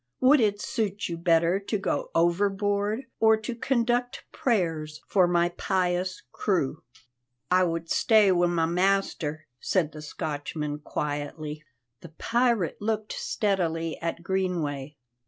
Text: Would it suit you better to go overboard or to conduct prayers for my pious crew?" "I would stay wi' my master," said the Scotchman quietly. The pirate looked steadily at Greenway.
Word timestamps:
Would 0.19 0.39
it 0.41 0.59
suit 0.59 1.09
you 1.09 1.15
better 1.15 1.59
to 1.59 1.77
go 1.77 2.09
overboard 2.15 3.03
or 3.19 3.37
to 3.37 3.53
conduct 3.53 4.23
prayers 4.31 5.03
for 5.05 5.27
my 5.27 5.49
pious 5.49 6.23
crew?" 6.31 6.81
"I 7.51 7.65
would 7.65 7.87
stay 7.87 8.31
wi' 8.31 8.47
my 8.47 8.65
master," 8.65 9.45
said 9.59 9.91
the 9.91 10.01
Scotchman 10.01 10.79
quietly. 10.79 11.63
The 11.99 12.09
pirate 12.09 12.81
looked 12.81 13.13
steadily 13.13 13.99
at 14.01 14.23
Greenway. 14.23 14.95